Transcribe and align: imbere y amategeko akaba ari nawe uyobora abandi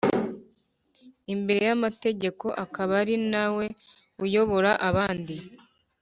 imbere 1.33 1.63
y 1.69 1.73
amategeko 1.77 2.45
akaba 2.63 2.93
ari 3.01 3.15
nawe 3.31 3.65
uyobora 4.25 4.71
abandi 4.89 5.35